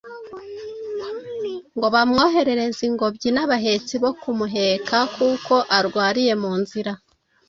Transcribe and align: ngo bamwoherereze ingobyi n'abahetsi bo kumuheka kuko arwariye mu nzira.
ngo 1.75 1.87
bamwoherereze 1.95 2.81
ingobyi 2.89 3.29
n'abahetsi 3.33 3.93
bo 4.03 4.11
kumuheka 4.21 4.97
kuko 5.15 5.53
arwariye 5.77 6.33
mu 6.43 6.53
nzira. 6.61 6.91